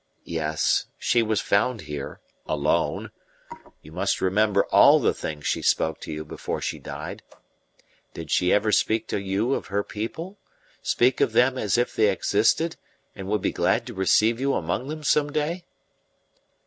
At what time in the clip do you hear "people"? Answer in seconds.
9.83-10.39